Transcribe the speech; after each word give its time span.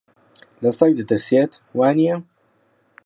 لە 0.63 0.71
سەگ 0.77 0.91
دەترسێت، 0.99 1.51
وانییە؟ 1.77 2.15